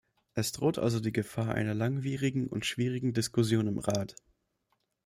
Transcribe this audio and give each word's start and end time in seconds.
Es 0.33 0.51
droht 0.51 0.79
also 0.79 0.99
die 0.99 1.11
Gefahr 1.11 1.53
einer 1.53 1.75
langwierigen 1.75 2.47
und 2.47 2.65
schwierigen 2.65 3.13
Diskussion 3.13 3.67
im 3.67 3.77
Rat. 3.77 4.15